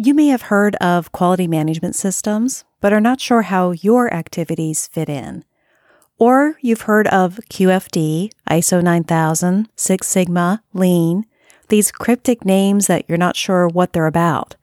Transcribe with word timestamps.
You 0.00 0.14
may 0.14 0.28
have 0.28 0.42
heard 0.42 0.76
of 0.76 1.10
quality 1.10 1.48
management 1.48 1.96
systems, 1.96 2.64
but 2.80 2.92
are 2.92 3.00
not 3.00 3.20
sure 3.20 3.42
how 3.42 3.72
your 3.72 4.14
activities 4.14 4.86
fit 4.86 5.08
in. 5.08 5.44
Or 6.18 6.56
you've 6.60 6.82
heard 6.82 7.08
of 7.08 7.40
QFD, 7.50 8.30
ISO 8.48 8.80
9000, 8.80 9.68
Six 9.74 10.06
Sigma, 10.06 10.62
Lean, 10.72 11.26
these 11.66 11.90
cryptic 11.90 12.44
names 12.44 12.86
that 12.86 13.06
you're 13.08 13.18
not 13.18 13.34
sure 13.34 13.66
what 13.66 13.92
they're 13.92 14.06
about. 14.06 14.54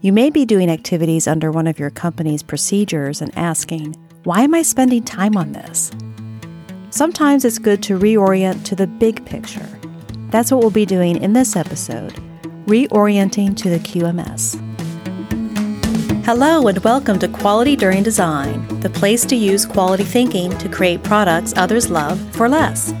You 0.00 0.12
may 0.12 0.30
be 0.30 0.44
doing 0.44 0.70
activities 0.70 1.26
under 1.26 1.50
one 1.50 1.66
of 1.66 1.80
your 1.80 1.90
company's 1.90 2.44
procedures 2.44 3.20
and 3.20 3.36
asking, 3.36 3.96
why 4.22 4.42
am 4.42 4.54
I 4.54 4.62
spending 4.62 5.02
time 5.02 5.36
on 5.36 5.50
this? 5.50 5.90
Sometimes 6.90 7.44
it's 7.44 7.58
good 7.58 7.82
to 7.82 7.98
reorient 7.98 8.62
to 8.66 8.76
the 8.76 8.86
big 8.86 9.26
picture. 9.26 9.68
That's 10.30 10.52
what 10.52 10.60
we'll 10.60 10.70
be 10.70 10.86
doing 10.86 11.20
in 11.20 11.32
this 11.32 11.56
episode 11.56 12.14
Reorienting 12.66 13.56
to 13.56 13.70
the 13.70 13.80
QMS. 13.80 14.54
Hello, 16.24 16.68
and 16.68 16.78
welcome 16.84 17.18
to 17.18 17.26
Quality 17.26 17.74
During 17.74 18.04
Design, 18.04 18.78
the 18.78 18.88
place 18.88 19.26
to 19.26 19.34
use 19.34 19.66
quality 19.66 20.04
thinking 20.04 20.56
to 20.58 20.68
create 20.68 21.02
products 21.02 21.52
others 21.56 21.90
love 21.90 22.20
for 22.36 22.48
less. 22.48 22.94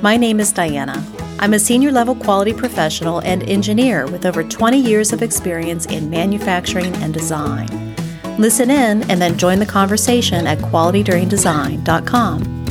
My 0.00 0.16
name 0.16 0.40
is 0.40 0.50
Diana. 0.50 1.04
I'm 1.40 1.52
a 1.52 1.58
senior 1.58 1.92
level 1.92 2.14
quality 2.14 2.54
professional 2.54 3.18
and 3.18 3.42
engineer 3.42 4.06
with 4.06 4.24
over 4.24 4.42
20 4.42 4.78
years 4.78 5.12
of 5.12 5.22
experience 5.22 5.84
in 5.86 6.08
manufacturing 6.08 6.94
and 6.96 7.12
design. 7.12 7.94
Listen 8.38 8.70
in 8.70 9.02
and 9.10 9.20
then 9.20 9.36
join 9.36 9.58
the 9.58 9.66
conversation 9.66 10.46
at 10.46 10.56
qualityduringdesign.com. 10.56 12.61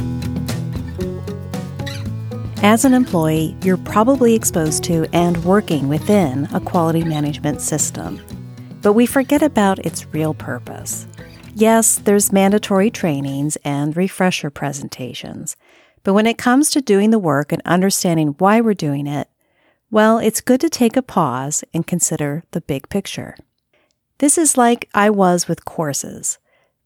As 2.64 2.86
an 2.86 2.94
employee, 2.94 3.56
you're 3.64 3.76
probably 3.76 4.36
exposed 4.36 4.84
to 4.84 5.08
and 5.14 5.44
working 5.44 5.90
within 5.90 6.48
a 6.54 6.60
quality 6.60 7.04
management 7.04 7.60
system. 7.60 8.22
But 8.84 8.94
we 8.94 9.08
forget 9.08 9.42
about 9.42 9.80
its 9.80 10.06
real 10.14 10.36
purpose. 10.36 11.08
Yes, 11.56 11.98
there's 11.98 12.32
mandatory 12.32 12.92
trainings 12.92 13.58
and 13.66 13.98
refresher 13.98 14.52
presentations, 14.52 15.56
but 16.04 16.14
when 16.14 16.28
it 16.28 16.38
comes 16.38 16.70
to 16.70 16.82
doing 16.82 17.10
the 17.10 17.18
work 17.18 17.52
and 17.52 17.64
understanding 17.66 18.36
why 18.38 18.62
we're 18.62 18.76
doing 18.76 19.08
it, 19.08 19.28
well, 19.90 20.20
it's 20.20 20.40
good 20.40 20.62
to 20.62 20.70
take 20.70 20.96
a 20.96 21.02
pause 21.02 21.64
and 21.74 21.88
consider 21.88 22.44
the 22.52 22.62
big 22.62 22.90
picture. 22.90 23.36
This 24.20 24.38
is 24.38 24.56
like 24.56 24.88
I 24.94 25.10
was 25.10 25.48
with 25.48 25.66
courses. 25.66 26.38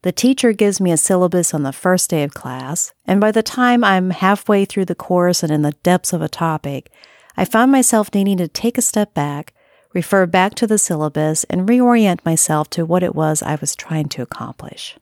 The 0.06 0.12
teacher 0.12 0.54
gives 0.54 0.80
me 0.80 0.92
a 0.92 0.98
syllabus 0.98 1.52
on 1.52 1.64
the 1.64 1.74
first 1.74 2.12
day 2.12 2.22
of 2.22 2.36
class, 2.36 2.94
and 3.08 3.20
by 3.20 3.32
the 3.32 3.42
time 3.42 3.84
I'm 3.84 4.12
halfway 4.12 4.64
through 4.64 4.86
the 4.86 4.94
course 4.94 5.42
and 5.42 5.52
in 5.52 5.64
the 5.64 5.72
depths 5.82 6.14
of 6.14 6.22
a 6.22 6.30
topic, 6.30 6.92
I 7.36 7.44
found 7.44 7.72
myself 7.72 8.14
needing 8.14 8.38
to 8.38 8.48
take 8.48 8.78
a 8.78 8.84
step 8.84 9.16
back, 9.16 9.56
refer 9.96 10.28
back 10.28 10.54
to 10.56 10.68
the 10.68 10.78
syllabus, 10.78 11.44
and 11.46 11.68
reorient 11.68 12.24
myself 12.24 12.70
to 12.70 12.86
what 12.86 13.02
it 13.02 13.16
was 13.16 13.42
I 13.42 13.56
was 13.56 13.76
trying 13.76 14.10
to 14.10 14.22
accomplish. 14.22 14.96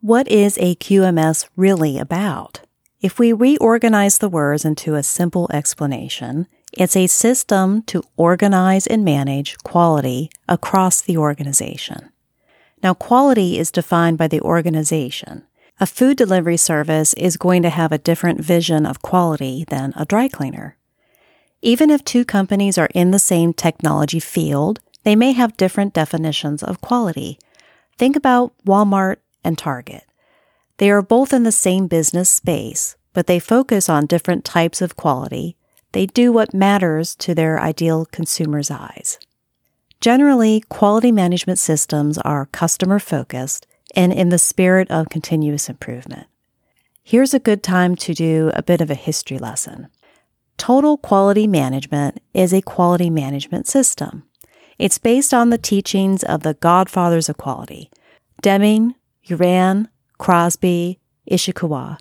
What 0.00 0.26
is 0.26 0.58
a 0.58 0.74
QMS 0.74 1.48
really 1.54 1.96
about? 2.00 2.58
If 3.00 3.20
we 3.20 3.32
reorganize 3.32 4.18
the 4.18 4.28
words 4.28 4.64
into 4.64 4.96
a 4.96 5.04
simple 5.04 5.48
explanation, 5.52 6.48
it's 6.72 6.96
a 6.96 7.06
system 7.06 7.82
to 7.82 8.02
organize 8.16 8.88
and 8.88 9.04
manage 9.04 9.56
quality 9.58 10.28
across 10.48 11.00
the 11.00 11.18
organization. 11.18 12.10
Now, 12.84 12.92
quality 12.92 13.58
is 13.58 13.70
defined 13.70 14.18
by 14.18 14.28
the 14.28 14.42
organization. 14.42 15.44
A 15.80 15.86
food 15.86 16.18
delivery 16.18 16.58
service 16.58 17.14
is 17.14 17.38
going 17.38 17.62
to 17.62 17.70
have 17.70 17.92
a 17.92 17.98
different 17.98 18.42
vision 18.42 18.84
of 18.84 19.00
quality 19.00 19.64
than 19.68 19.94
a 19.96 20.04
dry 20.04 20.28
cleaner. 20.28 20.76
Even 21.62 21.88
if 21.88 22.04
two 22.04 22.26
companies 22.26 22.76
are 22.76 22.90
in 22.94 23.10
the 23.10 23.18
same 23.18 23.54
technology 23.54 24.20
field, 24.20 24.80
they 25.02 25.16
may 25.16 25.32
have 25.32 25.56
different 25.56 25.94
definitions 25.94 26.62
of 26.62 26.82
quality. 26.82 27.38
Think 27.96 28.16
about 28.16 28.52
Walmart 28.66 29.16
and 29.42 29.56
Target. 29.56 30.04
They 30.76 30.90
are 30.90 31.00
both 31.00 31.32
in 31.32 31.44
the 31.44 31.52
same 31.52 31.86
business 31.86 32.28
space, 32.28 32.96
but 33.14 33.26
they 33.26 33.38
focus 33.38 33.88
on 33.88 34.04
different 34.04 34.44
types 34.44 34.82
of 34.82 34.94
quality. 34.94 35.56
They 35.92 36.04
do 36.04 36.32
what 36.32 36.52
matters 36.52 37.14
to 37.16 37.34
their 37.34 37.58
ideal 37.58 38.04
consumer's 38.04 38.70
eyes. 38.70 39.18
Generally, 40.04 40.64
quality 40.68 41.10
management 41.10 41.58
systems 41.58 42.18
are 42.18 42.50
customer 42.52 42.98
focused 42.98 43.66
and 43.96 44.12
in 44.12 44.28
the 44.28 44.36
spirit 44.36 44.90
of 44.90 45.08
continuous 45.08 45.70
improvement. 45.70 46.26
Here's 47.02 47.32
a 47.32 47.38
good 47.38 47.62
time 47.62 47.96
to 47.96 48.12
do 48.12 48.50
a 48.52 48.62
bit 48.62 48.82
of 48.82 48.90
a 48.90 48.94
history 48.94 49.38
lesson. 49.38 49.88
Total 50.58 50.98
quality 50.98 51.46
management 51.46 52.20
is 52.34 52.52
a 52.52 52.60
quality 52.60 53.08
management 53.08 53.66
system. 53.66 54.24
It's 54.78 54.98
based 54.98 55.32
on 55.32 55.48
the 55.48 55.56
teachings 55.56 56.22
of 56.22 56.42
the 56.42 56.52
godfathers 56.52 57.30
of 57.30 57.38
quality 57.38 57.90
Deming, 58.42 58.96
Juran, 59.26 59.88
Crosby, 60.18 60.98
Ishikawa. 61.30 61.98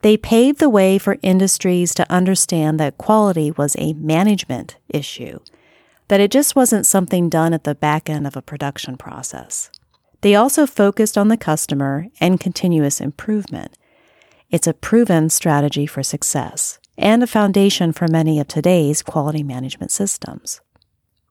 They 0.00 0.16
paved 0.16 0.60
the 0.60 0.70
way 0.70 0.96
for 0.96 1.18
industries 1.20 1.94
to 1.96 2.10
understand 2.10 2.80
that 2.80 2.96
quality 2.96 3.50
was 3.50 3.76
a 3.78 3.92
management 3.92 4.78
issue 4.88 5.40
that 6.08 6.20
it 6.20 6.30
just 6.30 6.54
wasn't 6.54 6.86
something 6.86 7.28
done 7.28 7.52
at 7.52 7.64
the 7.64 7.74
back 7.74 8.10
end 8.10 8.26
of 8.26 8.36
a 8.36 8.42
production 8.42 8.96
process. 8.96 9.70
They 10.20 10.34
also 10.34 10.66
focused 10.66 11.18
on 11.18 11.28
the 11.28 11.36
customer 11.36 12.06
and 12.20 12.40
continuous 12.40 13.00
improvement. 13.00 13.76
It's 14.50 14.66
a 14.66 14.74
proven 14.74 15.30
strategy 15.30 15.86
for 15.86 16.02
success 16.02 16.78
and 16.96 17.22
a 17.22 17.26
foundation 17.26 17.92
for 17.92 18.08
many 18.08 18.38
of 18.40 18.48
today's 18.48 19.02
quality 19.02 19.42
management 19.42 19.90
systems. 19.90 20.60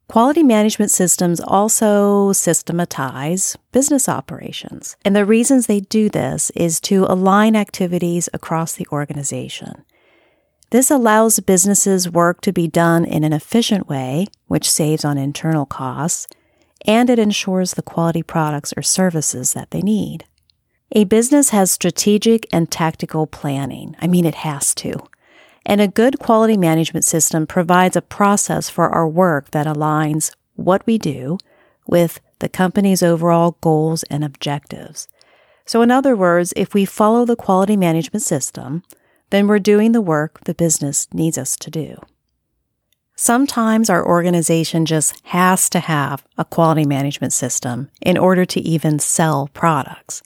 Quality 0.09 0.43
management 0.43 0.91
systems 0.91 1.39
also 1.39 2.33
systematize 2.33 3.57
business 3.71 4.09
operations, 4.09 4.95
and 5.03 5.15
the 5.15 5.25
reasons 5.25 5.65
they 5.65 5.79
do 5.79 6.09
this 6.09 6.51
is 6.51 6.79
to 6.81 7.05
align 7.05 7.55
activities 7.55 8.29
across 8.33 8.73
the 8.73 8.85
organization. 8.91 9.85
This 10.73 10.89
allows 10.89 11.39
businesses' 11.39 12.09
work 12.09 12.41
to 12.41 12.51
be 12.51 12.67
done 12.67 13.05
in 13.05 13.23
an 13.23 13.31
efficient 13.31 13.87
way, 13.87 14.25
which 14.47 14.71
saves 14.71 15.05
on 15.05 15.19
internal 15.19 15.67
costs, 15.67 16.25
and 16.83 17.11
it 17.11 17.19
ensures 17.19 17.75
the 17.75 17.83
quality 17.83 18.23
products 18.23 18.73
or 18.75 18.81
services 18.81 19.53
that 19.53 19.69
they 19.69 19.81
need. 19.81 20.25
A 20.91 21.03
business 21.03 21.51
has 21.51 21.69
strategic 21.69 22.47
and 22.51 22.71
tactical 22.71 23.27
planning. 23.27 23.95
I 24.01 24.07
mean, 24.07 24.25
it 24.25 24.33
has 24.33 24.73
to. 24.81 24.97
And 25.63 25.79
a 25.79 25.87
good 25.87 26.17
quality 26.17 26.57
management 26.57 27.05
system 27.05 27.45
provides 27.45 27.95
a 27.95 28.01
process 28.01 28.67
for 28.67 28.89
our 28.89 29.07
work 29.07 29.51
that 29.51 29.67
aligns 29.67 30.33
what 30.55 30.83
we 30.87 30.97
do 30.97 31.37
with 31.85 32.19
the 32.39 32.49
company's 32.49 33.03
overall 33.03 33.57
goals 33.61 34.01
and 34.09 34.23
objectives. 34.23 35.07
So, 35.67 35.83
in 35.83 35.91
other 35.91 36.15
words, 36.15 36.51
if 36.55 36.73
we 36.73 36.85
follow 36.85 37.25
the 37.25 37.35
quality 37.35 37.77
management 37.77 38.23
system, 38.23 38.81
then 39.33 39.47
we're 39.47 39.57
doing 39.57 39.93
the 39.93 40.01
work 40.01 40.41
the 40.43 40.53
business 40.53 41.07
needs 41.11 41.39
us 41.39 41.57
to 41.57 41.71
do. 41.71 41.99
Sometimes 43.15 43.89
our 43.89 44.05
organization 44.05 44.85
just 44.85 45.19
has 45.25 45.71
to 45.71 45.79
have 45.79 46.23
a 46.37 46.45
quality 46.45 46.85
management 46.85 47.33
system 47.33 47.89
in 47.99 48.15
order 48.15 48.45
to 48.45 48.59
even 48.59 48.99
sell 48.99 49.49
products. 49.55 50.21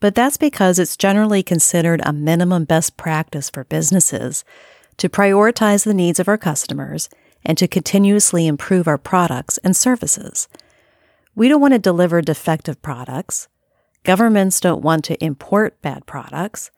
But 0.00 0.14
that's 0.14 0.38
because 0.38 0.78
it's 0.78 0.96
generally 0.96 1.42
considered 1.42 2.00
a 2.02 2.14
minimum 2.14 2.64
best 2.64 2.96
practice 2.96 3.50
for 3.50 3.64
businesses 3.64 4.42
to 4.96 5.10
prioritize 5.10 5.84
the 5.84 5.92
needs 5.92 6.18
of 6.18 6.26
our 6.26 6.38
customers 6.38 7.10
and 7.44 7.58
to 7.58 7.68
continuously 7.68 8.46
improve 8.46 8.88
our 8.88 8.96
products 8.96 9.58
and 9.58 9.76
services. 9.76 10.48
We 11.34 11.50
don't 11.50 11.60
want 11.60 11.74
to 11.74 11.78
deliver 11.78 12.22
defective 12.22 12.80
products. 12.80 13.48
Governments 14.02 14.60
don't 14.60 14.80
want 14.80 15.04
to 15.04 15.22
import 15.22 15.82
bad 15.82 16.06
products. 16.06 16.70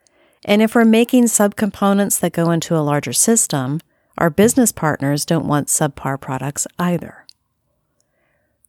And 0.45 0.61
if 0.61 0.75
we're 0.75 0.85
making 0.85 1.25
subcomponents 1.25 2.19
that 2.21 2.33
go 2.33 2.51
into 2.51 2.77
a 2.77 2.81
larger 2.81 3.13
system, 3.13 3.81
our 4.19 4.31
business 4.31 4.73
partners 4.73 5.25
don't 5.25 5.47
want 5.47 5.69
subpar 5.69 6.21
products 6.21 6.67
either. 6.79 7.27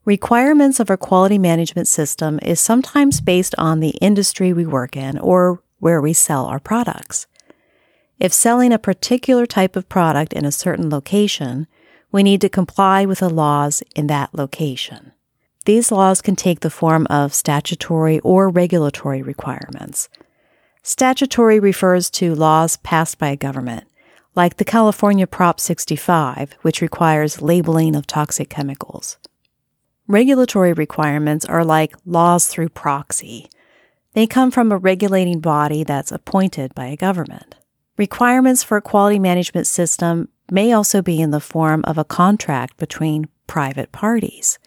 Requirements 0.06 0.80
of 0.80 0.90
our 0.90 0.98
quality 0.98 1.38
management 1.38 1.88
system 1.88 2.40
is 2.42 2.60
sometimes 2.60 3.22
based 3.22 3.56
on 3.58 3.80
the 3.80 3.96
industry 4.02 4.52
we 4.52 4.66
work 4.66 4.98
in 4.98 5.18
or 5.18 5.64
where 5.80 6.02
we 6.02 6.14
sell 6.14 6.46
our 6.46 6.60
products. 6.60 7.26
If 8.20 8.34
selling 8.34 8.72
a 8.72 8.80
particular 8.80 9.46
type 9.46 9.76
of 9.76 9.90
product 9.90 10.34
in 10.34 10.46
a 10.46 10.52
certain 10.52 10.90
location, 10.90 11.68
we 12.12 12.22
need 12.22 12.42
to 12.42 12.50
comply 12.50 13.06
with 13.06 13.20
the 13.20 13.30
laws 13.30 13.82
in 13.96 14.08
that 14.08 14.34
location. 14.34 15.14
These 15.66 15.92
laws 15.92 16.22
can 16.22 16.36
take 16.36 16.60
the 16.60 16.70
form 16.70 17.08
of 17.10 17.34
statutory 17.34 18.20
or 18.20 18.50
regulatory 18.50 19.22
requirements. 19.22 20.10
Statutory 20.86 21.62
refers 21.62 22.10
to 22.10 22.36
laws 22.36 22.76
passed 22.76 23.18
by 23.18 23.30
a 23.30 23.38
government, 23.38 23.86
like 24.36 24.58
the 24.58 24.66
California 24.66 25.26
Prop 25.26 25.58
65, 25.58 26.58
which 26.62 26.82
requires 26.82 27.42
labeling 27.42 27.96
of 27.96 28.06
toxic 28.06 28.50
chemicals. 28.50 29.18
Regulatory 30.10 30.74
requirements 30.74 31.46
are 31.46 31.64
like 31.64 31.96
laws 32.06 32.48
through 32.48 32.68
proxy. 32.68 33.50
They 34.12 34.28
come 34.28 34.52
from 34.52 34.74
a 34.74 34.78
regulating 34.78 35.40
body 35.40 35.86
that's 35.86 36.12
appointed 36.12 36.76
by 36.76 36.88
a 36.88 36.98
government. 36.98 37.56
Requirements 37.96 38.62
for 38.62 38.76
a 38.76 38.82
quality 38.82 39.20
management 39.20 39.68
system 39.68 40.28
may 40.52 40.74
also 40.74 41.02
be 41.02 41.22
in 41.22 41.32
the 41.32 41.40
form 41.40 41.86
of 41.86 41.98
a 41.98 42.04
contract 42.04 42.76
between 42.76 43.30
private 43.48 43.94
parties. 43.94 44.60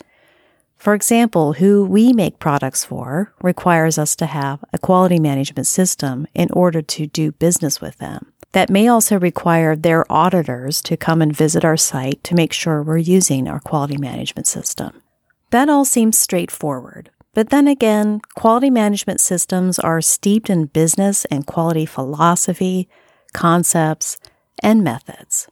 For 0.76 0.94
example, 0.94 1.54
who 1.54 1.84
we 1.84 2.12
make 2.12 2.38
products 2.38 2.84
for 2.84 3.32
requires 3.42 3.98
us 3.98 4.14
to 4.16 4.26
have 4.26 4.62
a 4.72 4.78
quality 4.78 5.18
management 5.18 5.66
system 5.66 6.26
in 6.34 6.48
order 6.52 6.82
to 6.82 7.06
do 7.06 7.32
business 7.32 7.80
with 7.80 7.98
them. 7.98 8.32
That 8.52 8.70
may 8.70 8.88
also 8.88 9.18
require 9.18 9.74
their 9.74 10.10
auditors 10.10 10.80
to 10.82 10.96
come 10.96 11.20
and 11.20 11.36
visit 11.36 11.64
our 11.64 11.76
site 11.76 12.22
to 12.24 12.34
make 12.34 12.52
sure 12.52 12.82
we're 12.82 12.98
using 12.98 13.48
our 13.48 13.60
quality 13.60 13.96
management 13.98 14.46
system. 14.46 15.02
That 15.50 15.68
all 15.68 15.84
seems 15.84 16.18
straightforward. 16.18 17.10
But 17.34 17.50
then 17.50 17.68
again, 17.68 18.20
quality 18.34 18.70
management 18.70 19.20
systems 19.20 19.78
are 19.78 20.00
steeped 20.00 20.48
in 20.48 20.66
business 20.66 21.26
and 21.26 21.46
quality 21.46 21.84
philosophy, 21.84 22.88
concepts, 23.34 24.18
and 24.62 24.82
methods. 24.82 25.48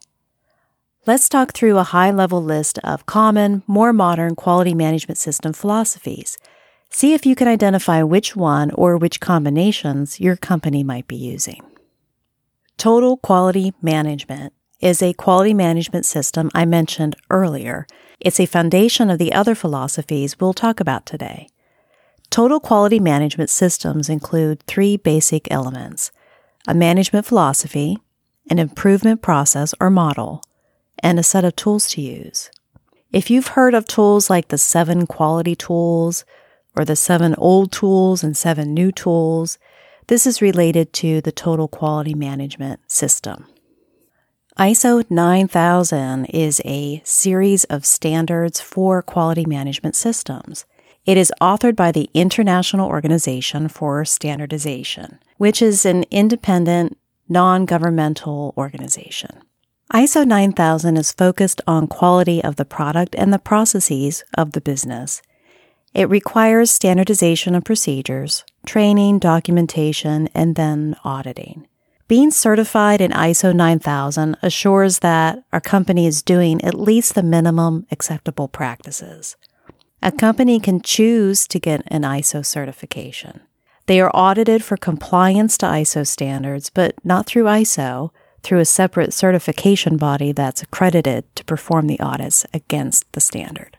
Let's 1.06 1.28
talk 1.28 1.52
through 1.52 1.76
a 1.76 1.82
high 1.82 2.10
level 2.12 2.42
list 2.42 2.78
of 2.78 3.04
common, 3.04 3.62
more 3.66 3.92
modern 3.92 4.36
quality 4.36 4.72
management 4.72 5.18
system 5.18 5.52
philosophies. 5.52 6.38
See 6.88 7.12
if 7.12 7.26
you 7.26 7.34
can 7.34 7.46
identify 7.46 8.02
which 8.02 8.34
one 8.34 8.70
or 8.70 8.96
which 8.96 9.20
combinations 9.20 10.18
your 10.18 10.34
company 10.34 10.82
might 10.82 11.06
be 11.06 11.16
using. 11.16 11.60
Total 12.78 13.18
Quality 13.18 13.74
Management 13.82 14.54
is 14.80 15.02
a 15.02 15.12
quality 15.12 15.52
management 15.52 16.06
system 16.06 16.50
I 16.54 16.64
mentioned 16.64 17.16
earlier. 17.28 17.86
It's 18.18 18.40
a 18.40 18.46
foundation 18.46 19.10
of 19.10 19.18
the 19.18 19.34
other 19.34 19.54
philosophies 19.54 20.40
we'll 20.40 20.54
talk 20.54 20.80
about 20.80 21.04
today. 21.04 21.48
Total 22.30 22.60
quality 22.60 22.98
management 22.98 23.50
systems 23.50 24.08
include 24.08 24.62
three 24.62 24.96
basic 24.96 25.50
elements 25.50 26.12
a 26.66 26.72
management 26.72 27.26
philosophy, 27.26 27.98
an 28.48 28.58
improvement 28.58 29.20
process 29.20 29.74
or 29.80 29.90
model, 29.90 30.42
and 31.02 31.18
a 31.18 31.22
set 31.22 31.44
of 31.44 31.56
tools 31.56 31.88
to 31.90 32.00
use. 32.00 32.50
If 33.12 33.30
you've 33.30 33.48
heard 33.48 33.74
of 33.74 33.86
tools 33.86 34.28
like 34.28 34.48
the 34.48 34.58
seven 34.58 35.06
quality 35.06 35.54
tools 35.54 36.24
or 36.76 36.84
the 36.84 36.96
seven 36.96 37.34
old 37.36 37.70
tools 37.70 38.24
and 38.24 38.36
seven 38.36 38.74
new 38.74 38.90
tools, 38.90 39.58
this 40.08 40.26
is 40.26 40.42
related 40.42 40.92
to 40.94 41.20
the 41.20 41.32
total 41.32 41.68
quality 41.68 42.14
management 42.14 42.80
system. 42.90 43.46
ISO 44.58 45.04
9000 45.10 46.26
is 46.26 46.60
a 46.64 47.02
series 47.04 47.64
of 47.64 47.84
standards 47.84 48.60
for 48.60 49.02
quality 49.02 49.44
management 49.44 49.96
systems. 49.96 50.64
It 51.04 51.16
is 51.16 51.32
authored 51.40 51.76
by 51.76 51.90
the 51.92 52.08
International 52.14 52.88
Organization 52.88 53.68
for 53.68 54.04
Standardization, 54.04 55.18
which 55.38 55.60
is 55.60 55.84
an 55.84 56.04
independent, 56.10 56.96
non 57.28 57.64
governmental 57.64 58.54
organization. 58.56 59.42
ISO 59.94 60.26
9000 60.26 60.96
is 60.96 61.12
focused 61.12 61.60
on 61.68 61.86
quality 61.86 62.42
of 62.42 62.56
the 62.56 62.64
product 62.64 63.14
and 63.16 63.32
the 63.32 63.38
processes 63.38 64.24
of 64.36 64.50
the 64.50 64.60
business. 64.60 65.22
It 65.94 66.08
requires 66.08 66.72
standardization 66.72 67.54
of 67.54 67.62
procedures, 67.62 68.42
training, 68.66 69.20
documentation, 69.20 70.28
and 70.34 70.56
then 70.56 70.96
auditing. 71.04 71.68
Being 72.08 72.32
certified 72.32 73.00
in 73.00 73.12
ISO 73.12 73.54
9000 73.54 74.36
assures 74.42 74.98
that 74.98 75.44
our 75.52 75.60
company 75.60 76.08
is 76.08 76.22
doing 76.22 76.60
at 76.64 76.74
least 76.74 77.14
the 77.14 77.22
minimum 77.22 77.86
acceptable 77.92 78.48
practices. 78.48 79.36
A 80.02 80.10
company 80.10 80.58
can 80.58 80.80
choose 80.80 81.46
to 81.46 81.60
get 81.60 81.84
an 81.86 82.02
ISO 82.02 82.44
certification. 82.44 83.42
They 83.86 84.00
are 84.00 84.10
audited 84.12 84.64
for 84.64 84.76
compliance 84.76 85.56
to 85.58 85.66
ISO 85.66 86.04
standards, 86.04 86.68
but 86.68 86.96
not 87.04 87.26
through 87.26 87.44
ISO, 87.44 88.10
through 88.44 88.60
a 88.60 88.64
separate 88.64 89.12
certification 89.12 89.96
body 89.96 90.30
that's 90.30 90.62
accredited 90.62 91.24
to 91.34 91.44
perform 91.44 91.86
the 91.86 91.98
audits 91.98 92.46
against 92.52 93.10
the 93.12 93.20
standard. 93.20 93.76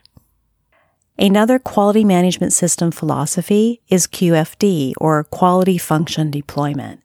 Another 1.18 1.58
quality 1.58 2.04
management 2.04 2.52
system 2.52 2.90
philosophy 2.90 3.80
is 3.88 4.06
QFD, 4.06 4.92
or 4.98 5.24
Quality 5.24 5.78
Function 5.78 6.30
Deployment. 6.30 7.00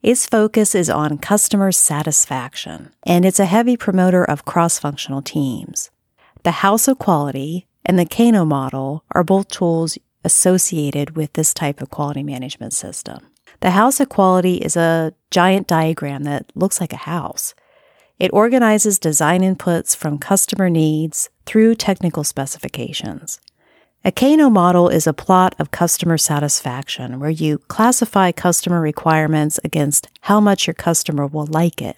Its 0.00 0.26
focus 0.26 0.76
is 0.76 0.88
on 0.88 1.18
customer 1.18 1.72
satisfaction, 1.72 2.92
and 3.02 3.24
it's 3.24 3.40
a 3.40 3.46
heavy 3.46 3.76
promoter 3.76 4.22
of 4.22 4.44
cross 4.44 4.78
functional 4.78 5.22
teams. 5.22 5.90
The 6.44 6.62
House 6.62 6.86
of 6.86 7.00
Quality 7.00 7.66
and 7.84 7.98
the 7.98 8.06
Kano 8.06 8.44
model 8.44 9.02
are 9.10 9.24
both 9.24 9.48
tools 9.48 9.98
associated 10.22 11.16
with 11.16 11.32
this 11.32 11.52
type 11.52 11.80
of 11.80 11.90
quality 11.90 12.22
management 12.22 12.72
system. 12.72 13.26
The 13.60 13.70
house 13.70 14.00
of 14.00 14.08
quality 14.08 14.56
is 14.56 14.76
a 14.76 15.14
giant 15.30 15.66
diagram 15.66 16.24
that 16.24 16.50
looks 16.54 16.80
like 16.80 16.92
a 16.92 16.96
house. 16.96 17.54
It 18.18 18.32
organizes 18.32 18.98
design 18.98 19.42
inputs 19.42 19.96
from 19.96 20.18
customer 20.18 20.70
needs 20.70 21.28
through 21.44 21.74
technical 21.74 22.24
specifications. 22.24 23.40
A 24.04 24.12
Kano 24.12 24.48
model 24.48 24.88
is 24.88 25.06
a 25.06 25.12
plot 25.12 25.54
of 25.58 25.70
customer 25.70 26.16
satisfaction 26.16 27.18
where 27.18 27.30
you 27.30 27.58
classify 27.58 28.30
customer 28.30 28.80
requirements 28.80 29.58
against 29.64 30.08
how 30.22 30.38
much 30.38 30.66
your 30.66 30.74
customer 30.74 31.26
will 31.26 31.46
like 31.46 31.82
it. 31.82 31.96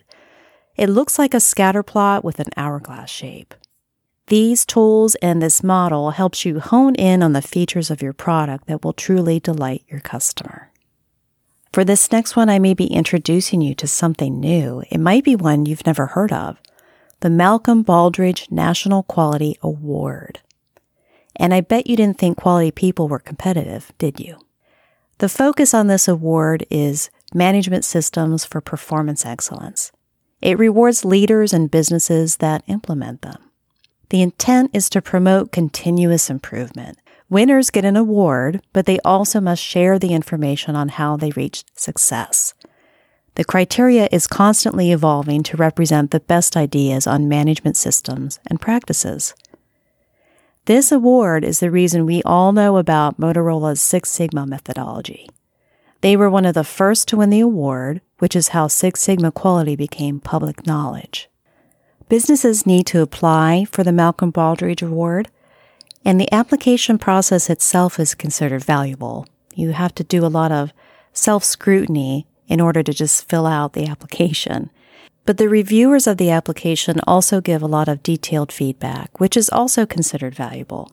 It 0.75 0.89
looks 0.89 1.19
like 1.19 1.35
a 1.35 1.41
scatter 1.41 1.83
plot 1.83 2.25
with 2.25 2.41
an 2.41 2.49
hourglass 2.57 3.11
shape. 3.11 3.55
These 4.29 4.65
tools 4.65 5.17
and 5.17 5.43
this 5.43 5.63
model 5.63 6.13
helps 6.13 6.45
you 6.45 6.61
hone 6.61 6.95
in 6.95 7.23
on 7.23 7.33
the 7.33 7.43
features 7.43 7.91
of 7.91 8.01
your 8.01 8.13
product 8.13 8.67
that 8.69 8.85
will 8.85 8.93
truly 8.93 9.41
delight 9.41 9.85
your 9.89 10.01
customer. 10.01 10.71
For 11.73 11.85
this 11.85 12.11
next 12.11 12.35
one, 12.35 12.49
I 12.49 12.59
may 12.59 12.75
be 12.75 12.87
introducing 12.87 13.61
you 13.61 13.75
to 13.77 13.87
something 13.87 14.41
new. 14.41 14.83
It 14.91 14.99
might 14.99 15.25
be 15.25 15.37
one 15.37 15.67
you've 15.67 15.87
never 15.87 16.07
heard 16.07 16.33
of 16.33 16.59
the 17.21 17.31
Malcolm 17.31 17.85
Baldrige 17.85 18.49
National 18.51 19.03
Quality 19.03 19.57
Award. 19.61 20.39
And 21.35 21.53
I 21.53 21.61
bet 21.61 21.89
you 21.89 21.97
didn't 21.97 22.19
think 22.19 22.39
quality 22.39 22.71
people 22.71 23.09
were 23.09 23.19
competitive, 23.19 23.93
did 23.99 24.21
you? 24.21 24.39
The 25.19 25.29
focus 25.29 25.75
on 25.75 25.89
this 25.89 26.07
award 26.07 26.65
is 26.71 27.11
management 27.35 27.85
systems 27.85 28.45
for 28.45 28.61
performance 28.61 29.27
excellence. 29.27 29.91
It 30.41 30.59
rewards 30.59 31.05
leaders 31.05 31.53
and 31.53 31.71
businesses 31.71 32.37
that 32.37 32.63
implement 32.69 33.23
them. 33.23 33.43
The 34.11 34.23
intent 34.23 34.71
is 34.73 34.89
to 34.91 35.03
promote 35.03 35.51
continuous 35.53 36.31
improvement, 36.31 36.99
Winners 37.31 37.71
get 37.71 37.85
an 37.85 37.97
award, 37.97 38.63
but 38.73 38.87
they 38.87 38.99
also 39.01 39.41
must 39.41 39.63
share 39.63 39.99
the 39.99 40.15
information 40.15 40.75
on 40.75 40.89
how 40.89 41.17
they 41.17 41.31
reached 41.31 41.79
success. 41.79 42.55
The 43.35 43.45
criteria 43.45 44.09
is 44.11 44.27
constantly 44.27 44.93
evolving 44.93 45.43
to 45.45 45.57
represent 45.57 46.11
the 46.11 46.21
best 46.21 46.57
ideas 46.57 47.07
on 47.07 47.29
management 47.29 47.77
systems 47.77 48.41
and 48.47 48.61
practices. 48.61 49.35
This 50.65 50.91
award 50.91 51.45
is 51.45 51.61
the 51.61 51.71
reason 51.71 52.05
we 52.05 52.23
all 52.25 52.53
know 52.53 52.79
about 52.79 53.21
Motorola's 53.21 53.81
Six 53.81 54.11
Sigma 54.11 54.47
methodology. 54.47 55.29
They 56.01 56.17
were 56.17 56.31
one 56.31 56.47
of 56.47 56.55
the 56.55 56.65
first 56.65 57.09
to 57.09 57.19
win 57.19 57.31
the 57.31 57.41
award, 57.41 58.01
which 58.19 58.35
is 58.35 58.49
how 58.49 58.69
Six 58.69 59.01
Sigma 59.01 59.33
quality 59.33 59.77
became 59.77 60.19
public 60.19 60.67
knowledge. 60.67 61.29
Businesses 62.09 62.67
need 62.67 62.87
to 62.87 63.03
apply 63.03 63.67
for 63.71 63.85
the 63.85 63.93
Malcolm 63.93 64.33
Baldrige 64.33 64.83
Award 64.83 65.29
and 66.05 66.21
the 66.21 66.33
application 66.33 66.99
process 66.99 67.51
itself 67.51 67.99
is 67.99 68.15
considered 68.15 68.65
valuable. 68.65 69.27
You 69.55 69.71
have 69.71 69.95
to 69.97 70.05
do 70.05 70.25
a 70.25 70.29
lot 70.29 70.53
of 70.53 70.73
self 71.13 71.45
scrutiny 71.45 72.27
in 72.47 72.61
order 72.61 72.83
to 72.83 72.93
just 72.93 73.29
fill 73.29 73.47
out 73.47 73.73
the 73.73 73.87
application. 73.87 74.71
But 75.25 75.37
the 75.37 75.49
reviewers 75.49 76.07
of 76.07 76.17
the 76.17 76.31
application 76.31 77.01
also 77.07 77.41
give 77.41 77.63
a 77.63 77.67
lot 77.67 77.89
of 77.89 78.03
detailed 78.03 78.51
feedback, 78.51 79.21
which 79.21 79.37
is 79.37 79.51
also 79.51 79.85
considered 79.85 80.35
valuable. 80.35 80.91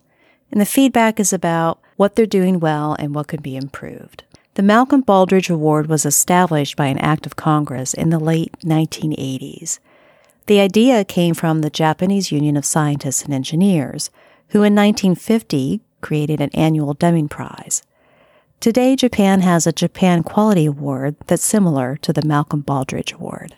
And 0.51 0.59
the 0.59 0.65
feedback 0.65 1.19
is 1.19 1.31
about 1.31 1.79
what 1.95 2.15
they're 2.15 2.25
doing 2.25 2.59
well 2.59 2.95
and 3.00 3.15
what 3.15 3.27
could 3.27 3.41
be 3.41 3.55
improved. 3.55 4.24
The 4.55 4.63
Malcolm 4.63 5.03
Baldrige 5.03 5.50
Award 5.50 5.88
was 5.88 6.05
established 6.05 6.75
by 6.75 6.88
an 6.88 6.97
act 6.97 7.25
of 7.25 7.35
Congress 7.35 7.93
in 7.93 8.09
the 8.09 8.19
late 8.19 8.53
1980s. 8.59 9.79
The 10.47 10.59
idea 10.59 11.03
came 11.03 11.33
from 11.33 11.62
the 11.62 11.69
Japanese 11.69 12.31
Union 12.31 12.55
of 12.55 12.65
Scientists 12.65 13.24
and 13.24 13.33
Engineers, 13.33 14.09
who 14.50 14.60
in 14.60 14.75
1950 14.75 15.82
created 16.02 16.42
an 16.42 16.50
annual 16.54 16.94
Deming 16.94 17.28
Prize. 17.28 17.82
Today, 18.60 18.96
Japan 18.96 19.42
has 19.42 19.68
a 19.68 19.72
Japan 19.72 20.24
Quality 20.24 20.66
Award 20.66 21.16
that's 21.28 21.44
similar 21.44 21.98
to 21.98 22.14
the 22.14 22.25
Malcolm 22.25 22.64
Baldrige 22.64 23.14
Award. 23.14 23.56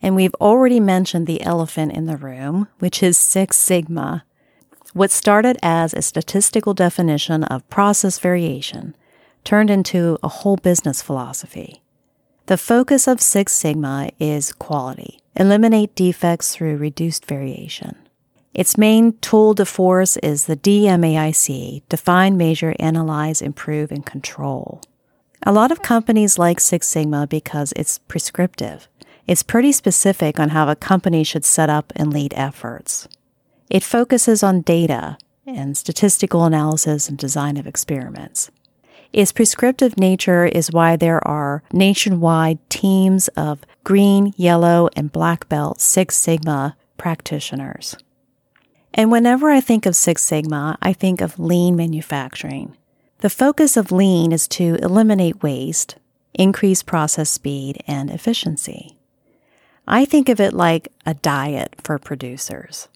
And 0.00 0.14
we've 0.14 0.34
already 0.36 0.80
mentioned 0.80 1.26
the 1.26 1.42
elephant 1.42 1.92
in 1.92 2.06
the 2.06 2.16
room, 2.16 2.68
which 2.78 3.02
is 3.02 3.18
Six 3.18 3.56
Sigma. 3.56 4.24
What 4.94 5.10
started 5.10 5.58
as 5.62 5.92
a 5.92 6.02
statistical 6.02 6.72
definition 6.72 7.44
of 7.44 7.68
process 7.68 8.18
variation 8.18 8.96
turned 9.44 9.70
into 9.70 10.18
a 10.22 10.28
whole 10.28 10.56
business 10.56 11.02
philosophy. 11.02 11.82
The 12.46 12.56
focus 12.56 13.06
of 13.06 13.20
Six 13.20 13.52
Sigma 13.52 14.10
is 14.18 14.52
quality, 14.52 15.20
eliminate 15.36 15.94
defects 15.94 16.54
through 16.54 16.78
reduced 16.78 17.26
variation. 17.26 17.96
Its 18.54 18.78
main 18.78 19.12
tool 19.18 19.54
de 19.54 19.64
force 19.64 20.16
is 20.18 20.46
the 20.46 20.56
DMAIC 20.56 21.82
define, 21.88 22.36
measure, 22.36 22.74
analyze, 22.78 23.42
improve, 23.42 23.92
and 23.92 24.04
control. 24.04 24.82
A 25.44 25.52
lot 25.52 25.70
of 25.70 25.82
companies 25.82 26.38
like 26.38 26.60
Six 26.60 26.86
Sigma 26.86 27.26
because 27.26 27.72
it's 27.76 27.98
prescriptive. 27.98 28.88
It's 29.26 29.42
pretty 29.42 29.72
specific 29.72 30.40
on 30.40 30.50
how 30.50 30.68
a 30.68 30.74
company 30.74 31.22
should 31.22 31.44
set 31.44 31.70
up 31.70 31.92
and 31.94 32.12
lead 32.12 32.32
efforts. 32.34 33.06
It 33.70 33.84
focuses 33.84 34.42
on 34.42 34.62
data 34.62 35.18
and 35.46 35.76
statistical 35.76 36.44
analysis 36.44 37.08
and 37.08 37.16
design 37.16 37.56
of 37.56 37.66
experiments. 37.66 38.50
Its 39.12 39.32
prescriptive 39.32 39.98
nature 39.98 40.44
is 40.44 40.72
why 40.72 40.96
there 40.96 41.26
are 41.26 41.62
nationwide 41.72 42.58
teams 42.68 43.28
of 43.28 43.60
green, 43.84 44.34
yellow, 44.36 44.88
and 44.96 45.12
black 45.12 45.48
belt 45.48 45.80
Six 45.80 46.16
Sigma 46.16 46.76
practitioners. 46.96 47.96
And 48.98 49.12
whenever 49.12 49.48
I 49.48 49.60
think 49.60 49.86
of 49.86 49.94
Six 49.94 50.24
Sigma, 50.24 50.76
I 50.82 50.92
think 50.92 51.20
of 51.20 51.38
lean 51.38 51.76
manufacturing. 51.76 52.76
The 53.18 53.30
focus 53.30 53.76
of 53.76 53.92
lean 53.92 54.32
is 54.32 54.48
to 54.48 54.74
eliminate 54.82 55.40
waste, 55.40 55.94
increase 56.34 56.82
process 56.82 57.30
speed, 57.30 57.80
and 57.86 58.10
efficiency. 58.10 58.98
I 59.86 60.04
think 60.04 60.28
of 60.28 60.40
it 60.40 60.52
like 60.52 60.90
a 61.06 61.14
diet 61.14 61.76
for 61.80 62.00
producers. 62.00 62.88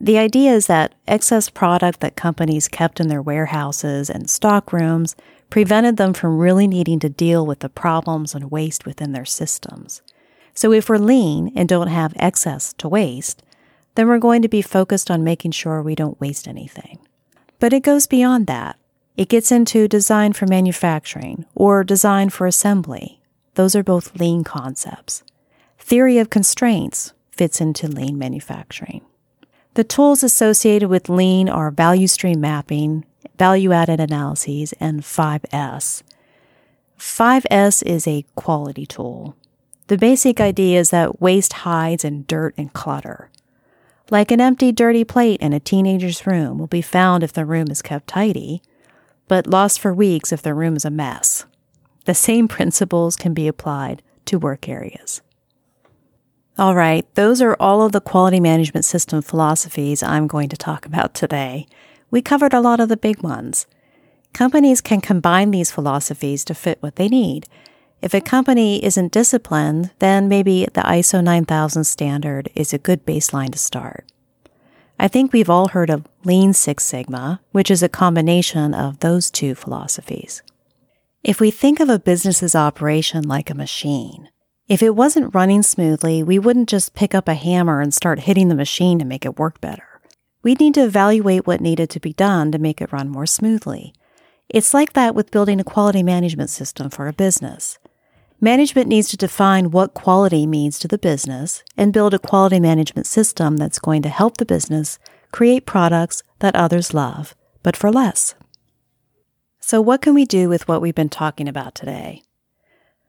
The 0.00 0.16
idea 0.16 0.52
is 0.52 0.68
that 0.68 0.94
excess 1.08 1.50
product 1.50 1.98
that 2.00 2.14
companies 2.14 2.68
kept 2.68 3.00
in 3.00 3.08
their 3.08 3.20
warehouses 3.20 4.08
and 4.08 4.30
stockrooms 4.30 5.16
prevented 5.50 5.96
them 5.96 6.12
from 6.12 6.38
really 6.38 6.68
needing 6.68 7.00
to 7.00 7.08
deal 7.08 7.44
with 7.44 7.58
the 7.58 7.68
problems 7.68 8.32
and 8.32 8.52
waste 8.52 8.86
within 8.86 9.10
their 9.10 9.24
systems. 9.24 10.02
So 10.54 10.70
if 10.70 10.88
we're 10.88 10.98
lean 10.98 11.50
and 11.56 11.68
don't 11.68 11.88
have 11.88 12.14
excess 12.14 12.72
to 12.74 12.88
waste, 12.88 13.42
then 13.94 14.08
we're 14.08 14.18
going 14.18 14.42
to 14.42 14.48
be 14.48 14.62
focused 14.62 15.10
on 15.10 15.24
making 15.24 15.50
sure 15.50 15.82
we 15.82 15.94
don't 15.94 16.20
waste 16.20 16.48
anything. 16.48 16.98
But 17.58 17.72
it 17.72 17.82
goes 17.82 18.06
beyond 18.06 18.46
that. 18.46 18.76
It 19.16 19.28
gets 19.28 19.52
into 19.52 19.88
design 19.88 20.32
for 20.32 20.46
manufacturing 20.46 21.44
or 21.54 21.84
design 21.84 22.30
for 22.30 22.46
assembly. 22.46 23.20
Those 23.54 23.76
are 23.76 23.82
both 23.82 24.18
lean 24.18 24.44
concepts. 24.44 25.22
Theory 25.78 26.18
of 26.18 26.30
constraints 26.30 27.12
fits 27.30 27.60
into 27.60 27.88
lean 27.88 28.16
manufacturing. 28.18 29.02
The 29.74 29.84
tools 29.84 30.22
associated 30.22 30.88
with 30.88 31.08
lean 31.08 31.48
are 31.48 31.70
value 31.70 32.06
stream 32.06 32.40
mapping, 32.40 33.04
value 33.38 33.72
added 33.72 34.00
analyses, 34.00 34.72
and 34.74 35.00
5S. 35.00 36.02
5S 36.98 37.82
is 37.84 38.06
a 38.06 38.24
quality 38.36 38.86
tool. 38.86 39.36
The 39.88 39.98
basic 39.98 40.40
idea 40.40 40.78
is 40.78 40.90
that 40.90 41.20
waste 41.20 41.52
hides 41.52 42.04
in 42.04 42.24
dirt 42.26 42.54
and 42.56 42.72
clutter. 42.72 43.30
Like 44.12 44.30
an 44.30 44.42
empty, 44.42 44.72
dirty 44.72 45.04
plate 45.04 45.40
in 45.40 45.54
a 45.54 45.58
teenager's 45.58 46.26
room 46.26 46.58
will 46.58 46.66
be 46.66 46.82
found 46.82 47.22
if 47.22 47.32
the 47.32 47.46
room 47.46 47.68
is 47.70 47.80
kept 47.80 48.08
tidy, 48.08 48.60
but 49.26 49.46
lost 49.46 49.80
for 49.80 49.94
weeks 49.94 50.32
if 50.32 50.42
the 50.42 50.52
room 50.52 50.76
is 50.76 50.84
a 50.84 50.90
mess. 50.90 51.46
The 52.04 52.12
same 52.12 52.46
principles 52.46 53.16
can 53.16 53.32
be 53.32 53.48
applied 53.48 54.02
to 54.26 54.38
work 54.38 54.68
areas. 54.68 55.22
All 56.58 56.74
right, 56.74 57.06
those 57.14 57.40
are 57.40 57.56
all 57.58 57.80
of 57.80 57.92
the 57.92 58.02
quality 58.02 58.38
management 58.38 58.84
system 58.84 59.22
philosophies 59.22 60.02
I'm 60.02 60.26
going 60.26 60.50
to 60.50 60.58
talk 60.58 60.84
about 60.84 61.14
today. 61.14 61.66
We 62.10 62.20
covered 62.20 62.52
a 62.52 62.60
lot 62.60 62.80
of 62.80 62.90
the 62.90 62.98
big 62.98 63.22
ones. 63.22 63.66
Companies 64.34 64.82
can 64.82 65.00
combine 65.00 65.52
these 65.52 65.72
philosophies 65.72 66.44
to 66.44 66.54
fit 66.54 66.76
what 66.82 66.96
they 66.96 67.08
need. 67.08 67.48
If 68.02 68.14
a 68.14 68.20
company 68.20 68.84
isn't 68.84 69.12
disciplined, 69.12 69.92
then 70.00 70.28
maybe 70.28 70.66
the 70.74 70.80
ISO 70.80 71.22
9000 71.22 71.84
standard 71.84 72.50
is 72.56 72.74
a 72.74 72.78
good 72.78 73.06
baseline 73.06 73.52
to 73.52 73.58
start. 73.58 74.10
I 74.98 75.06
think 75.06 75.32
we've 75.32 75.48
all 75.48 75.68
heard 75.68 75.88
of 75.88 76.08
Lean 76.24 76.52
Six 76.52 76.84
Sigma, 76.84 77.40
which 77.52 77.70
is 77.70 77.80
a 77.80 77.88
combination 77.88 78.74
of 78.74 78.98
those 78.98 79.30
two 79.30 79.54
philosophies. 79.54 80.42
If 81.22 81.38
we 81.38 81.52
think 81.52 81.78
of 81.78 81.88
a 81.88 82.00
business's 82.00 82.56
operation 82.56 83.28
like 83.28 83.50
a 83.50 83.54
machine, 83.54 84.28
if 84.66 84.82
it 84.82 84.96
wasn't 84.96 85.34
running 85.34 85.62
smoothly, 85.62 86.24
we 86.24 86.40
wouldn't 86.40 86.68
just 86.68 86.94
pick 86.94 87.14
up 87.14 87.28
a 87.28 87.34
hammer 87.34 87.80
and 87.80 87.94
start 87.94 88.20
hitting 88.20 88.48
the 88.48 88.56
machine 88.56 88.98
to 88.98 89.04
make 89.04 89.24
it 89.24 89.38
work 89.38 89.60
better. 89.60 90.00
We'd 90.42 90.58
need 90.58 90.74
to 90.74 90.84
evaluate 90.84 91.46
what 91.46 91.60
needed 91.60 91.88
to 91.90 92.00
be 92.00 92.14
done 92.14 92.50
to 92.50 92.58
make 92.58 92.80
it 92.80 92.90
run 92.90 93.08
more 93.08 93.26
smoothly. 93.26 93.94
It's 94.48 94.74
like 94.74 94.94
that 94.94 95.14
with 95.14 95.30
building 95.30 95.60
a 95.60 95.64
quality 95.64 96.02
management 96.02 96.50
system 96.50 96.90
for 96.90 97.06
a 97.06 97.12
business. 97.12 97.78
Management 98.44 98.88
needs 98.88 99.08
to 99.08 99.16
define 99.16 99.70
what 99.70 99.94
quality 99.94 100.48
means 100.48 100.76
to 100.80 100.88
the 100.88 100.98
business 100.98 101.62
and 101.76 101.92
build 101.92 102.12
a 102.12 102.18
quality 102.18 102.58
management 102.58 103.06
system 103.06 103.56
that's 103.56 103.78
going 103.78 104.02
to 104.02 104.08
help 104.08 104.38
the 104.38 104.44
business 104.44 104.98
create 105.30 105.64
products 105.64 106.24
that 106.40 106.56
others 106.56 106.92
love, 106.92 107.36
but 107.62 107.76
for 107.76 107.92
less. 107.92 108.34
So, 109.60 109.80
what 109.80 110.02
can 110.02 110.12
we 110.12 110.24
do 110.24 110.48
with 110.48 110.66
what 110.66 110.82
we've 110.82 110.92
been 110.92 111.08
talking 111.08 111.46
about 111.46 111.76
today? 111.76 112.24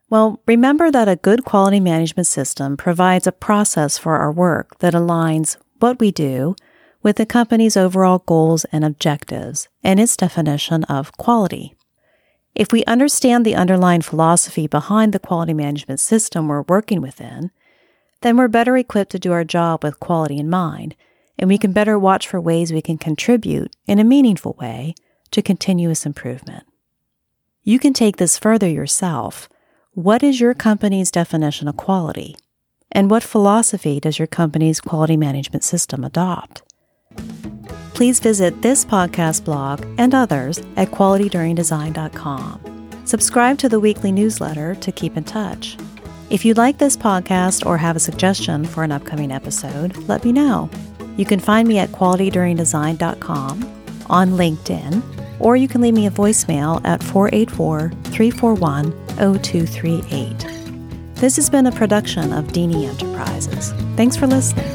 Well, 0.08 0.40
remember 0.46 0.92
that 0.92 1.10
a 1.10 1.16
good 1.16 1.44
quality 1.44 1.80
management 1.80 2.28
system 2.28 2.78
provides 2.78 3.26
a 3.26 3.32
process 3.32 3.98
for 3.98 4.18
our 4.18 4.32
work 4.32 4.78
that 4.80 4.94
aligns 4.94 5.58
what 5.80 6.00
we 6.00 6.12
do 6.12 6.56
with 7.02 7.16
the 7.16 7.26
company's 7.26 7.76
overall 7.76 8.20
goals 8.20 8.66
and 8.66 8.86
objectives 8.86 9.68
and 9.84 10.00
its 10.00 10.16
definition 10.16 10.84
of 10.84 11.18
quality. 11.18 11.76
If 12.56 12.72
we 12.72 12.86
understand 12.86 13.46
the 13.46 13.56
underlying 13.56 14.02
philosophy 14.02 14.68
behind 14.68 15.12
the 15.12 15.20
quality 15.20 15.54
management 15.54 16.00
system 16.00 16.48
we're 16.48 16.62
working 16.64 17.02
within, 17.02 17.50
then 18.22 18.38
we're 18.38 18.48
better 18.48 18.78
equipped 18.78 19.12
to 19.12 19.20
do 19.20 19.32
our 19.32 19.44
job 19.44 19.84
with 19.84 20.00
quality 20.00 20.38
in 20.38 20.50
mind, 20.50 20.96
and 21.38 21.50
we 21.50 21.58
can 21.58 21.74
better 21.74 21.98
watch 21.98 22.28
for 22.28 22.40
ways 22.40 22.72
we 22.72 22.82
can 22.82 22.98
contribute 22.98 23.76
in 23.88 23.98
a 23.98 24.04
meaningful 24.04 24.56
way 24.60 24.94
to 25.32 25.42
continuous 25.42 26.06
improvement. 26.06 26.64
You 27.64 27.80
can 27.80 27.92
take 27.92 28.18
this 28.18 28.38
further 28.38 28.70
yourself. 28.70 29.50
What 29.94 30.22
is 30.22 30.40
your 30.40 30.54
company's 30.54 31.10
definition 31.10 31.68
of 31.68 31.76
quality? 31.76 32.36
And 32.92 33.10
what 33.10 33.24
philosophy 33.24 34.00
does 34.00 34.20
your 34.20 34.28
company's 34.28 34.80
quality 34.80 35.18
management 35.18 35.64
system 35.64 36.04
adopt? 36.04 36.62
Please 37.94 38.20
visit 38.20 38.62
this 38.62 38.84
podcast 38.84 39.44
blog 39.44 39.86
and 39.98 40.14
others 40.16 40.60
at 40.76 40.90
qualityduringdesign.com. 40.92 42.90
Subscribe 43.06 43.58
to 43.60 43.70
the 43.70 43.80
weekly 43.80 44.12
newsletter 44.12 44.76
to 44.76 44.92
keep 44.92 45.16
in 45.18 45.24
touch. 45.24 45.78
If 46.30 46.44
you 46.46 46.54
like 46.56 46.80
this 46.80 46.98
podcast 46.98 47.66
or 47.66 47.78
have 47.78 47.96
a 47.96 48.00
suggestion 48.00 48.66
for 48.66 48.84
an 48.84 48.92
upcoming 48.92 49.32
episode, 49.32 49.96
let 50.08 50.26
me 50.26 50.32
know. 50.32 50.70
You 51.18 51.26
can 51.26 51.40
find 51.40 51.68
me 51.68 51.78
at 51.78 51.90
qualityduringdesign.com, 51.90 53.84
on 54.10 54.32
LinkedIn, 54.32 55.40
or 55.40 55.56
you 55.56 55.68
can 55.68 55.82
leave 55.82 55.94
me 55.94 56.08
a 56.08 56.12
voicemail 56.12 56.84
at 56.86 57.04
484 57.04 57.92
341 58.06 58.92
0238. 59.18 60.48
This 61.16 61.36
has 61.36 61.50
been 61.50 61.68
a 61.68 61.72
production 61.72 62.34
of 62.34 62.48
Deeney 62.48 62.90
Enterprises. 62.90 63.72
Thanks 63.96 64.18
for 64.18 64.26
listening. 64.26 64.73